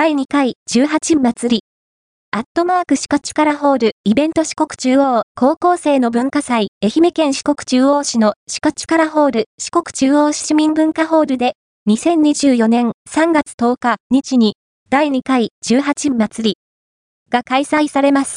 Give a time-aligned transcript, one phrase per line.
[0.00, 1.64] 第2回18祭り。
[2.30, 11.54] アットマーク四国力ホールイベント四国中央高校生の文化祭愛媛県四国中央市の四国力ホール四国中央市市民文化ホールで
[11.88, 14.54] 2024年3月10日日に
[14.88, 16.58] 第2回18祭り
[17.28, 18.36] が開催されます。